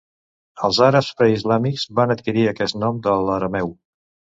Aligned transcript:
Els 0.67 0.79
àrabs 0.87 1.11
preislàmics 1.21 1.85
van 2.03 2.17
adquirir 2.17 2.49
aquest 2.57 2.83
nom 2.87 3.07
de 3.09 3.19
l'arameu. 3.31 3.77